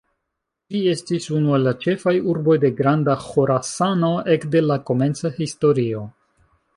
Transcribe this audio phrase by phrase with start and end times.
[0.75, 6.03] Ĝi estis unu el la ĉefaj urboj de Granda Ĥorasano, ekde la komenca historio.